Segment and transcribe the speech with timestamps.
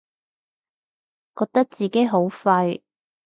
[1.37, 2.81] 覺得自己好廢